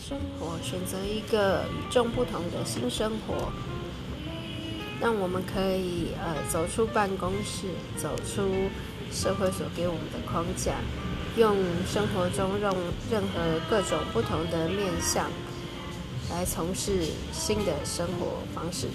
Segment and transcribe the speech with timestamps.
[0.00, 3.52] 生活选择一个与众不同的新生活。
[5.00, 8.42] 让我们可以呃走出办公室走出
[9.10, 10.74] 社会所给我们的框架
[11.36, 12.70] 用生活中用
[13.10, 15.30] 任何各种不同的面向
[16.30, 18.88] 来从事新的生活方式。